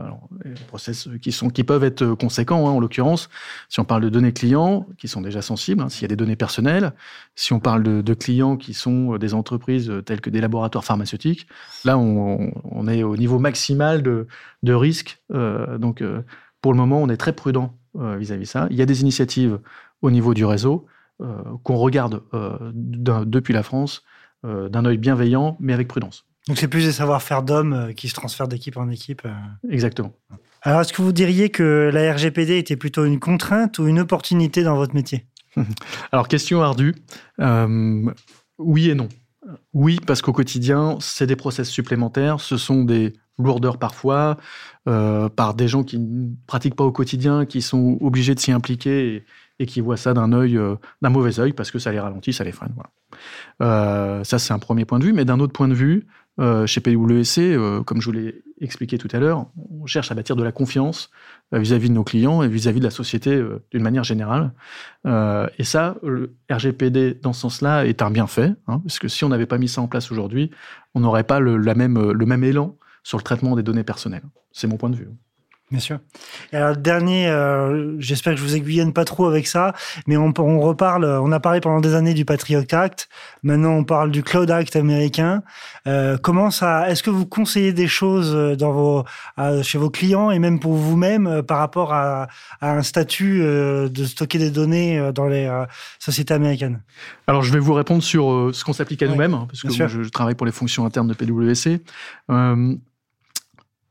des 0.45 0.53
process 0.69 1.09
qui, 1.23 1.33
sont, 1.33 1.49
qui 1.49 1.65
peuvent 1.65 1.85
être 1.85 2.07
conséquents, 2.12 2.69
hein, 2.69 2.73
en 2.73 2.79
l'occurrence, 2.79 3.31
si 3.71 3.81
on 3.81 3.87
parle 3.87 4.03
de 4.03 4.11
données 4.11 4.35
clients, 4.35 4.87
qui 4.99 5.09
sont 5.09 5.23
déjà 5.23 5.41
sensibles, 5.41 5.81
hein, 5.81 5.89
s'il 5.89 6.03
y 6.03 6.05
a 6.05 6.09
des 6.09 6.17
données 6.17 6.37
personnelles, 6.37 6.93
si 7.35 7.55
on 7.55 7.61
parle 7.61 7.83
de, 7.83 8.15
clients 8.15 8.59
qui 8.59 8.75
sont 8.75 9.17
des 9.17 9.33
entreprises 9.33 9.91
telles 10.05 10.21
que 10.21 10.29
des 10.29 10.43
laboratoires 10.43 10.85
pharmaceutiques, 10.85 11.47
là, 11.87 11.97
on, 11.97 12.89
est 12.89 13.03
au 13.03 13.17
niveau 13.17 13.39
maximal 13.39 14.03
de, 14.03 14.27
risque. 14.75 15.23
Euh, 15.33 15.79
donc, 15.79 16.03
euh, 16.03 16.21
pour 16.61 16.75
le 16.75 16.77
moment, 16.77 17.00
on 17.00 17.09
est 17.09 17.17
très 17.17 17.33
prudent 17.33 17.75
vis-à-vis 17.95 18.43
de 18.43 18.49
ça. 18.49 18.69
Il 18.71 18.77
y 18.77 18.83
a 18.83 18.87
des 18.87 19.00
initiatives 19.00 19.59
au 20.03 20.11
niveau 20.11 20.35
du 20.35 20.45
réseau 20.45 20.87
qu'on 21.65 21.77
regarde 21.77 22.23
depuis 22.75 23.55
la 23.55 23.62
France 23.62 24.05
d'un 24.44 24.85
œil 24.85 24.97
bienveillant, 24.97 25.56
mais 25.61 25.73
avec 25.73 25.88
prudence. 25.88 26.25
Donc 26.49 26.59
c'est 26.59 26.68
plus 26.68 26.85
des 26.85 26.92
savoir-faire 26.92 27.42
d'hommes 27.42 27.73
euh, 27.73 27.92
qui 27.92 28.09
se 28.09 28.14
transfèrent 28.14 28.49
d'équipe 28.49 28.76
en 28.76 28.88
équipe. 28.88 29.23
Euh. 29.25 29.70
Exactement. 29.70 30.12
Alors 30.62 30.80
est-ce 30.80 30.92
que 30.92 31.02
vous 31.02 31.12
diriez 31.12 31.50
que 31.50 31.90
la 31.92 32.12
RGPD 32.12 32.59
était 32.59 32.76
plutôt 32.76 33.04
une 33.04 33.20
contrainte 33.20 33.78
ou 33.78 33.87
une 33.87 34.00
opportunité 34.00 34.62
dans 34.62 34.75
votre 34.75 34.94
métier? 34.94 35.26
Alors 36.12 36.28
question 36.28 36.62
ardue. 36.62 36.94
Euh, 37.40 38.11
oui 38.59 38.90
et 38.90 38.94
non. 38.94 39.09
Oui, 39.73 39.99
parce 40.06 40.23
qu'au 40.23 40.32
quotidien, 40.32 40.99
c'est 41.00 41.26
des 41.26 41.35
process 41.35 41.68
supplémentaires, 41.68 42.40
ce 42.40 42.56
sont 42.56 42.85
des 42.85 43.14
lourdeurs 43.38 43.78
parfois, 43.78 44.37
par 44.85 45.54
des 45.54 45.66
gens 45.66 45.82
qui 45.82 45.99
ne 45.99 46.28
pratiquent 46.47 46.76
pas 46.76 46.85
au 46.85 46.92
quotidien, 46.92 47.47
qui 47.47 47.62
sont 47.62 47.97
obligés 48.00 48.35
de 48.35 48.40
s'y 48.40 48.52
impliquer 48.52 49.25
et 49.61 49.67
qui 49.67 49.81
voient 49.81 49.99
ça 49.99 50.14
d'un 50.14 50.33
œil, 50.33 50.59
d'un 51.02 51.11
mauvais 51.11 51.38
œil 51.38 51.52
parce 51.52 51.71
que 51.71 51.79
ça 51.79 51.93
les 51.93 52.00
ralentit, 52.00 52.33
ça 52.33 52.43
les 52.43 52.50
freine. 52.50 52.73
Voilà. 52.75 54.25
ça, 54.25 54.38
c'est 54.38 54.52
un 54.52 54.59
premier 54.59 54.87
point 54.87 54.99
de 54.99 55.05
vue. 55.05 55.12
Mais 55.12 55.26
d'un 55.26 55.38
autre 55.38 55.52
point 55.52 55.69
de 55.69 55.75
vue, 55.75 56.07
chez 56.67 56.81
PwC, 56.81 57.57
comme 57.85 58.00
je 58.00 58.07
vous 58.07 58.12
l'ai 58.12 58.43
expliqué 58.62 58.97
tout 58.97 59.09
à 59.12 59.19
l'heure, 59.19 59.47
on 59.71 59.85
cherche 59.85 60.11
à 60.11 60.14
bâtir 60.14 60.35
de 60.35 60.43
la 60.43 60.50
confiance 60.50 61.11
vis-à-vis 61.52 61.90
de 61.90 61.95
nos 61.95 62.05
clients 62.05 62.43
et 62.43 62.49
vis-à-vis 62.49 62.81
de 62.81 62.85
la 62.85 62.90
société 62.90 63.43
d'une 63.71 63.83
manière 63.83 64.05
générale. 64.05 64.52
et 65.05 65.64
ça, 65.64 65.97
le 66.02 66.35
RGPD, 66.50 67.19
dans 67.23 67.35
ce 67.35 67.43
sens-là, 67.43 67.85
est 67.87 68.00
un 68.00 68.11
bienfait, 68.11 68.55
hein, 68.67 68.81
parce 68.81 68.99
que 68.99 69.09
si 69.09 69.25
on 69.25 69.29
n'avait 69.29 69.47
pas 69.47 69.59
mis 69.59 69.69
ça 69.69 69.83
en 69.83 69.88
place 69.88 70.11
aujourd'hui, 70.11 70.50
on 70.95 71.00
n'aurait 71.00 71.25
pas 71.25 71.38
le, 71.38 71.59
même, 71.75 72.12
le 72.12 72.26
même 72.26 72.45
élan 72.45 72.79
sur 73.02 73.19
le 73.19 73.23
traitement 73.23 73.57
des 73.57 73.62
données 73.62 73.85
personnelles. 73.85 74.25
C'est 74.52 74.67
mon 74.67 74.79
point 74.79 74.90
de 74.90 74.97
vue. 74.97 75.09
Bien 75.71 75.81
sûr. 75.81 75.99
Et 76.53 76.57
alors, 76.57 76.77
dernier, 76.77 77.29
euh, 77.29 77.95
j'espère 78.00 78.35
que 78.35 78.41
je 78.41 78.45
vous 78.45 78.57
aiguillonne 78.57 78.93
pas 78.93 79.05
trop 79.05 79.27
avec 79.27 79.47
ça, 79.47 79.73
mais 80.07 80.17
on, 80.17 80.33
on, 80.39 80.61
reparle, 80.61 81.05
on 81.05 81.31
a 81.31 81.39
parlé 81.39 81.61
pendant 81.61 81.81
des 81.81 81.95
années 81.95 82.15
du 82.15 82.25
Patriot 82.25 82.65
Act, 82.73 83.09
maintenant 83.45 83.73
on 83.73 83.85
parle 83.85 84.11
du 84.11 84.23
Cloud 84.25 84.50
Act 84.50 84.75
américain. 84.75 85.43
Euh, 85.87 86.19
comment 86.21 86.50
ça, 86.50 86.91
est-ce 86.91 87.03
que 87.05 87.11
vous 87.11 87.25
conseillez 87.25 87.73
des 87.73 87.87
choses 87.87 88.35
dans 88.59 88.73
vos, 88.73 89.05
chez 89.62 89.79
vos 89.79 89.91
clients 89.91 90.31
et 90.31 90.39
même 90.39 90.59
pour 90.59 90.75
vous-même 90.75 91.27
euh, 91.27 91.43
par 91.43 91.59
rapport 91.59 91.93
à, 91.93 92.29
à 92.61 92.73
un 92.73 92.83
statut 92.83 93.43
euh, 93.43 93.89
de 93.89 94.05
stocker 94.05 94.39
des 94.39 94.50
données 94.50 94.99
euh, 94.99 95.12
dans 95.12 95.27
les 95.27 95.50
sociétés 95.99 96.35
américaines? 96.35 96.83
Alors, 97.27 97.43
je 97.43 97.53
vais 97.53 97.59
vous 97.59 97.75
répondre 97.75 98.03
sur 98.03 98.50
ce 98.53 98.65
qu'on 98.65 98.73
s'applique 98.73 99.03
à 99.03 99.09
nous-mêmes, 99.09 99.35
hein, 99.35 99.47
parce 99.49 99.62
que 99.62 99.69
moi, 99.69 99.87
je, 99.87 100.03
je, 100.03 100.09
travaille 100.09 100.35
pour 100.35 100.47
les 100.47 100.53
fonctions 100.53 100.85
internes 100.85 101.09
de 101.09 101.15
PwC. 101.15 101.81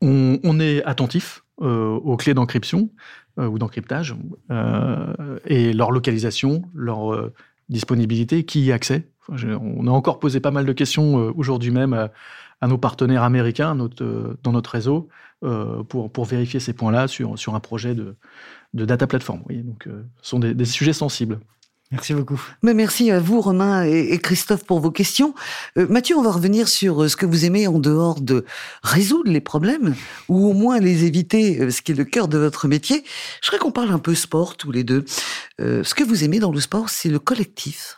On, 0.01 0.39
on 0.43 0.59
est 0.61 0.81
attentif 0.85 1.43
euh, 1.48 1.48
aux 1.59 2.17
clés 2.17 2.33
d'encryption 2.33 2.89
euh, 3.37 3.47
ou 3.47 3.59
d'encryptage 3.59 4.15
euh, 4.51 5.39
et 5.45 5.73
leur 5.73 5.91
localisation, 5.91 6.63
leur 6.73 7.31
disponibilité, 7.69 8.45
qui 8.45 8.61
y 8.65 8.71
a 8.71 8.75
accès. 8.75 9.07
on 9.29 9.87
a 9.87 9.91
encore 9.91 10.19
posé 10.19 10.39
pas 10.39 10.51
mal 10.51 10.65
de 10.65 10.73
questions 10.73 11.15
aujourd'hui 11.35 11.71
même 11.71 11.93
à, 11.93 12.67
nos 12.67 12.77
partenaires 12.77 13.23
américains 13.23 13.75
dans 13.75 14.51
notre 14.51 14.71
réseau 14.71 15.07
pour, 15.41 16.11
pour 16.11 16.25
vérifier 16.25 16.59
ces 16.59 16.73
points-là 16.73 17.07
sur, 17.07 17.37
sur 17.37 17.55
un 17.55 17.59
projet 17.59 17.93
de, 17.93 18.15
data 18.73 19.07
platform. 19.07 19.43
donc, 19.63 19.87
ce 20.21 20.29
sont 20.29 20.39
des 20.39 20.65
sujets 20.65 20.93
sensibles. 20.93 21.39
Merci 21.91 22.13
beaucoup. 22.13 22.39
Mais 22.61 22.75
merci 22.75 23.09
à 23.09 23.19
vous, 23.19 23.41
Romain 23.41 23.83
et 23.83 24.19
Christophe, 24.19 24.63
pour 24.63 24.79
vos 24.79 24.91
questions. 24.91 25.33
Euh, 25.75 25.87
Mathieu, 25.89 26.15
on 26.15 26.21
va 26.21 26.29
revenir 26.29 26.67
sur 26.67 27.01
euh, 27.01 27.07
ce 27.07 27.15
que 27.15 27.25
vous 27.25 27.45
aimez 27.45 27.65
en 27.65 27.79
dehors 27.79 28.21
de 28.21 28.45
résoudre 28.83 29.31
les 29.31 29.41
problèmes, 29.41 29.95
ou 30.27 30.47
au 30.47 30.53
moins 30.53 30.79
les 30.79 31.05
éviter, 31.05 31.59
euh, 31.59 31.71
ce 31.71 31.81
qui 31.81 31.93
est 31.93 31.95
le 31.95 32.05
cœur 32.05 32.27
de 32.27 32.37
votre 32.37 32.67
métier. 32.67 33.03
Je 33.41 33.47
voudrais 33.47 33.57
qu'on 33.57 33.71
parle 33.71 33.89
un 33.89 33.97
peu 33.97 34.13
sport 34.13 34.55
tous 34.55 34.71
les 34.71 34.83
deux. 34.83 35.03
ce 35.57 35.95
que 35.95 36.03
vous 36.03 36.23
aimez 36.23 36.37
dans 36.37 36.51
le 36.51 36.59
sport, 36.59 36.89
c'est 36.89 37.09
le 37.09 37.17
collectif. 37.17 37.97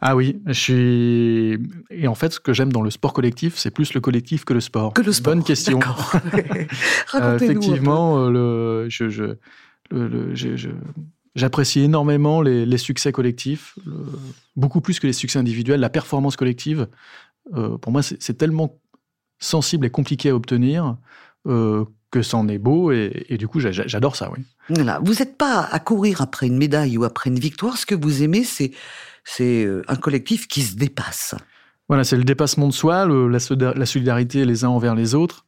Ah 0.00 0.16
oui, 0.16 0.42
je 0.46 0.52
suis. 0.52 1.58
Et 1.90 2.08
en 2.08 2.16
fait, 2.16 2.32
ce 2.32 2.40
que 2.40 2.52
j'aime 2.52 2.72
dans 2.72 2.82
le 2.82 2.90
sport 2.90 3.12
collectif, 3.12 3.56
c'est 3.56 3.70
plus 3.70 3.94
le 3.94 4.00
collectif 4.00 4.44
que 4.44 4.54
le 4.54 4.60
sport. 4.60 4.92
Que 4.92 5.02
le 5.02 5.12
sport. 5.12 5.34
Bonne 5.34 5.44
question. 5.44 5.78
Effectivement, 7.14 8.28
le, 8.28 8.88
je, 8.90 9.08
je, 9.08 9.36
le, 9.92 10.34
je, 10.34 10.56
je 10.56 10.70
J'apprécie 11.34 11.80
énormément 11.80 12.42
les, 12.42 12.78
succès 12.78 13.10
collectifs, 13.10 13.76
beaucoup 14.54 14.80
plus 14.80 15.00
que 15.00 15.06
les 15.06 15.12
succès 15.12 15.38
individuels. 15.38 15.80
La 15.80 15.90
performance 15.90 16.36
collective, 16.36 16.86
euh, 17.54 17.76
pour 17.78 17.92
moi, 17.92 18.02
c'est 18.02 18.38
tellement 18.38 18.78
sensible 19.38 19.86
et 19.86 19.90
compliqué 19.90 20.30
à 20.30 20.36
obtenir 20.36 20.96
euh, 21.46 21.84
que 22.10 22.22
c'en 22.22 22.46
est 22.48 22.58
beau 22.58 22.92
et, 22.92 23.36
du 23.38 23.48
coup, 23.48 23.58
j'adore 23.60 24.14
ça, 24.14 24.30
oui. 24.30 24.44
Voilà. 24.68 25.00
Vous 25.02 25.14
n'êtes 25.14 25.36
pas 25.36 25.60
à 25.60 25.78
courir 25.80 26.20
après 26.20 26.46
une 26.46 26.56
médaille 26.56 26.96
ou 26.96 27.04
après 27.04 27.28
une 27.28 27.38
victoire. 27.38 27.76
Ce 27.76 27.84
que 27.84 27.94
vous 27.94 28.22
aimez, 28.22 28.44
c'est 28.44 28.70
euh, 29.40 29.82
un 29.88 29.96
collectif 29.96 30.46
qui 30.46 30.62
se 30.62 30.76
dépasse. 30.76 31.34
Voilà, 31.88 32.04
c'est 32.04 32.16
le 32.16 32.24
dépassement 32.24 32.68
de 32.68 32.72
soi, 32.72 33.06
la, 33.06 33.86
solidarité 33.86 34.44
les 34.44 34.64
uns 34.64 34.68
envers 34.68 34.94
les 34.94 35.14
autres. 35.14 35.44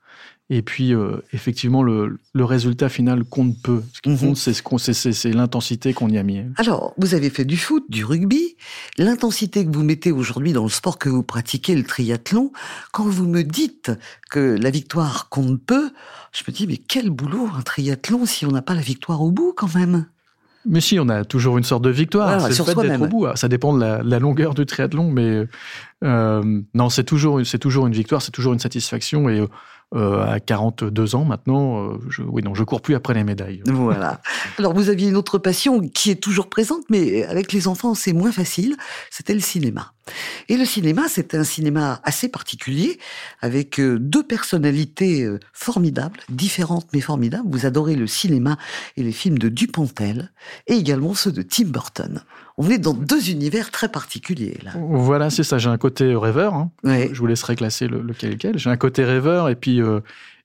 Et 0.48 0.62
puis, 0.62 0.94
euh, 0.94 1.16
effectivement, 1.32 1.82
le, 1.82 2.20
le, 2.32 2.44
résultat 2.44 2.88
final 2.88 3.24
compte 3.24 3.60
peu. 3.60 3.82
Ce 3.92 4.00
qui 4.00 4.16
compte, 4.62 4.86
mhm. 4.86 5.12
c'est 5.12 5.32
l'intensité 5.32 5.92
qu'on 5.92 6.08
y 6.08 6.18
a 6.18 6.22
mis. 6.22 6.42
Alors, 6.56 6.94
vous 6.98 7.14
avez 7.14 7.30
fait 7.30 7.44
du 7.44 7.56
foot, 7.56 7.84
du 7.88 8.04
rugby. 8.04 8.56
L'intensité 8.96 9.66
que 9.66 9.72
vous 9.72 9.82
mettez 9.82 10.12
aujourd'hui 10.12 10.52
dans 10.52 10.62
le 10.62 10.68
sport 10.68 10.98
que 10.98 11.08
vous 11.08 11.24
pratiquez, 11.24 11.74
le 11.74 11.82
triathlon, 11.82 12.52
quand 12.92 13.08
vous 13.08 13.26
me 13.26 13.42
dites 13.42 13.90
que 14.30 14.56
la 14.60 14.70
victoire 14.70 15.28
compte 15.30 15.60
peu, 15.60 15.90
je 16.32 16.44
me 16.46 16.52
dis, 16.54 16.68
mais 16.68 16.76
quel 16.76 17.10
boulot 17.10 17.48
un 17.52 17.62
triathlon 17.62 18.24
si 18.24 18.46
on 18.46 18.52
n'a 18.52 18.62
pas 18.62 18.74
la 18.74 18.82
victoire 18.82 19.22
au 19.22 19.32
bout 19.32 19.52
quand 19.56 19.74
même? 19.74 20.06
Mais 20.68 20.80
si, 20.80 20.98
on 20.98 21.08
a 21.08 21.24
toujours 21.24 21.58
une 21.58 21.64
sorte 21.64 21.82
de 21.82 21.90
victoire. 21.90 22.40
c'est 22.40 22.58
le 22.58 22.64
fait 22.64 22.88
d'être 22.88 23.02
au 23.02 23.06
bout. 23.06 23.26
Ça 23.36 23.48
dépend 23.48 23.74
de 23.74 23.80
la, 23.80 24.02
la, 24.02 24.18
longueur 24.18 24.54
du 24.54 24.66
triathlon, 24.66 25.10
mais 25.10 25.44
euh, 26.04 26.60
non, 26.74 26.88
c'est 26.88 27.04
toujours, 27.04 27.40
c'est 27.44 27.58
toujours 27.58 27.86
une 27.86 27.92
victoire, 27.92 28.20
c'est 28.20 28.32
toujours 28.32 28.52
une 28.52 28.58
satisfaction. 28.58 29.28
Et 29.28 29.44
euh, 29.94 30.26
à 30.26 30.40
42 30.40 31.14
ans 31.14 31.24
maintenant, 31.24 31.92
euh, 31.92 31.98
je, 32.08 32.22
oui, 32.22 32.42
non, 32.42 32.54
je 32.54 32.64
cours 32.64 32.80
plus 32.80 32.96
après 32.96 33.14
les 33.14 33.22
médailles. 33.22 33.62
Voilà. 33.66 34.20
Alors, 34.58 34.74
vous 34.74 34.88
aviez 34.88 35.08
une 35.08 35.16
autre 35.16 35.38
passion 35.38 35.80
qui 35.80 36.10
est 36.10 36.20
toujours 36.20 36.48
présente, 36.48 36.82
mais 36.90 37.24
avec 37.24 37.52
les 37.52 37.68
enfants, 37.68 37.94
c'est 37.94 38.12
moins 38.12 38.32
facile. 38.32 38.76
C'était 39.10 39.34
le 39.34 39.40
cinéma. 39.40 39.92
Et 40.48 40.56
le 40.56 40.64
cinéma, 40.64 41.02
c'est 41.08 41.34
un 41.34 41.44
cinéma 41.44 42.00
assez 42.04 42.28
particulier, 42.28 42.98
avec 43.40 43.80
euh, 43.80 43.98
deux 43.98 44.22
personnalités 44.22 45.28
formidables, 45.52 46.20
différentes 46.28 46.88
mais 46.92 47.00
formidables. 47.00 47.48
Vous 47.48 47.66
adorez 47.66 47.96
le 47.96 48.06
cinéma 48.06 48.56
et 48.96 49.02
les 49.02 49.12
films 49.12 49.38
de 49.38 49.48
Dupontel, 49.48 50.32
et 50.66 50.74
également 50.74 51.14
ceux 51.14 51.32
de 51.32 51.42
Tim 51.42 51.66
Burton 51.66 52.22
on 52.58 52.70
est 52.70 52.78
dans 52.78 52.94
deux 52.94 53.30
univers 53.30 53.70
très 53.70 53.88
particuliers. 53.88 54.58
Là. 54.62 54.72
Voilà, 54.76 55.30
c'est 55.30 55.42
ça. 55.42 55.58
J'ai 55.58 55.68
un 55.68 55.78
côté 55.78 56.14
rêveur. 56.14 56.54
Hein. 56.54 56.70
Je 56.84 57.18
vous 57.18 57.26
laisserai 57.26 57.56
classer 57.56 57.86
le, 57.86 58.00
lequel 58.00 58.32
lequel. 58.32 58.58
J'ai 58.58 58.70
un 58.70 58.76
côté 58.76 59.04
rêveur 59.04 59.48
et 59.48 59.56
puis 59.56 59.82
euh, 59.82 60.00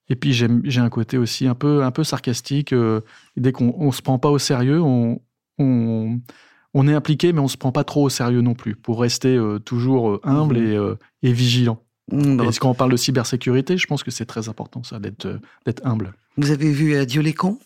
et 0.09 0.15
puis 0.15 0.33
j'ai 0.33 0.81
un 0.81 0.89
côté 0.89 1.17
aussi 1.17 1.47
un 1.47 1.55
peu 1.55 1.83
un 1.83 1.91
peu 1.91 2.03
sarcastique. 2.03 2.73
Euh, 2.73 3.01
dès 3.37 3.51
qu'on 3.51 3.73
on 3.77 3.91
se 3.91 4.01
prend 4.01 4.19
pas 4.19 4.29
au 4.29 4.39
sérieux, 4.39 4.81
on, 4.81 5.21
on, 5.57 6.19
on 6.73 6.87
est 6.87 6.93
impliqué, 6.93 7.33
mais 7.33 7.39
on 7.39 7.47
se 7.47 7.57
prend 7.57 7.71
pas 7.71 7.83
trop 7.83 8.03
au 8.03 8.09
sérieux 8.09 8.41
non 8.41 8.53
plus, 8.53 8.75
pour 8.75 9.01
rester 9.01 9.35
euh, 9.35 9.59
toujours 9.59 10.19
humble 10.23 10.57
mmh. 10.59 10.97
et, 11.23 11.29
et, 11.29 11.33
vigilant. 11.33 11.79
Mmh, 12.11 12.41
Est-ce 12.41 12.59
qu'on 12.59 12.73
parle 12.73 12.91
de 12.91 12.97
cybersécurité 12.97 13.77
Je 13.77 13.87
pense 13.87 14.03
que 14.03 14.11
c'est 14.11 14.25
très 14.25 14.49
important 14.49 14.83
ça, 14.83 14.99
d'être 14.99 15.39
d'être 15.65 15.85
humble. 15.85 16.13
Vous 16.37 16.51
avez 16.51 16.71
vu 16.71 16.95
Adieu 16.95 17.21
les 17.21 17.33
cons 17.33 17.59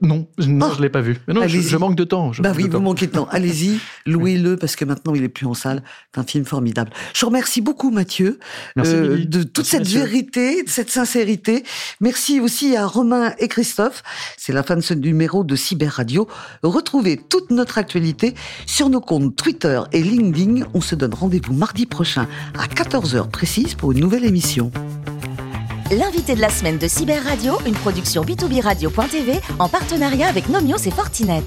non, 0.00 0.28
non 0.38 0.68
oh, 0.70 0.74
je 0.76 0.82
l'ai 0.82 0.88
pas 0.88 1.00
vu. 1.00 1.18
Mais 1.26 1.34
non, 1.34 1.48
je, 1.48 1.76
manque 1.76 1.96
de 1.96 2.04
temps. 2.04 2.30
bah 2.38 2.52
oui, 2.56 2.68
vous 2.68 2.80
manquez 2.80 3.06
de 3.06 3.12
temps. 3.12 3.26
Allez-y, 3.30 3.80
louez-le 4.06 4.56
parce 4.56 4.76
que 4.76 4.84
maintenant 4.84 5.14
il 5.14 5.24
est 5.24 5.28
plus 5.28 5.46
en 5.46 5.54
salle. 5.54 5.82
C'est 6.14 6.20
un 6.20 6.24
film 6.24 6.44
formidable. 6.44 6.90
Je 7.14 7.20
vous 7.20 7.26
remercie 7.26 7.60
beaucoup 7.60 7.90
Mathieu 7.90 8.38
euh, 8.78 9.24
de 9.24 9.42
toute 9.42 9.64
cette 9.64 9.88
vérité, 9.88 10.62
de 10.62 10.68
cette 10.68 10.90
sincérité. 10.90 11.64
Merci 12.00 12.38
aussi 12.40 12.76
à 12.76 12.86
Romain 12.86 13.34
et 13.38 13.48
Christophe. 13.48 14.02
C'est 14.36 14.52
la 14.52 14.62
fin 14.62 14.76
de 14.76 14.82
ce 14.82 14.94
numéro 14.94 15.42
de 15.42 15.56
Cyber 15.56 15.92
Radio. 15.92 16.28
Retrouvez 16.62 17.16
toute 17.16 17.50
notre 17.50 17.78
actualité 17.78 18.34
sur 18.66 18.90
nos 18.90 19.00
comptes 19.00 19.34
Twitter 19.34 19.80
et 19.92 20.02
LinkedIn. 20.02 20.66
On 20.74 20.80
se 20.80 20.94
donne 20.94 21.14
rendez-vous 21.14 21.54
mardi 21.54 21.86
prochain 21.86 22.28
à 22.56 22.66
14h 22.66 23.30
précise 23.30 23.74
pour 23.74 23.92
une 23.92 24.00
nouvelle 24.00 24.24
émission. 24.24 24.70
L'invité 25.90 26.34
de 26.34 26.42
la 26.42 26.50
semaine 26.50 26.76
de 26.76 26.86
Cyber 26.86 27.24
Radio, 27.24 27.54
une 27.64 27.72
production 27.72 28.22
b2b 28.22 28.60
radio.tv 28.60 29.40
en 29.58 29.70
partenariat 29.70 30.28
avec 30.28 30.50
Nomios 30.50 30.76
et 30.84 30.90
Fortinet. 30.90 31.42